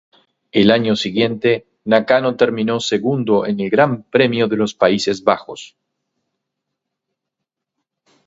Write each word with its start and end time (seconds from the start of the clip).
El 0.51 0.71
año 0.71 0.95
siguiente 0.95 1.67
Nakano 1.85 2.35
terminó 2.35 2.79
segundo 2.79 3.45
en 3.45 3.59
el 3.59 3.69
Gran 3.69 4.01
Premio 4.01 4.47
de 4.47 4.57
los 4.57 4.73
Países 4.73 5.23
Bajos. 5.23 5.75